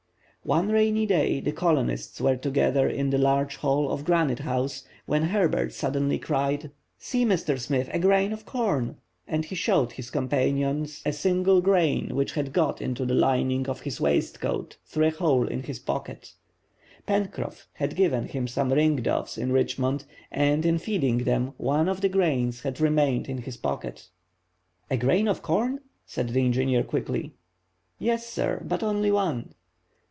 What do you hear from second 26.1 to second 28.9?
the engineer, quickly. "Yes, sir; but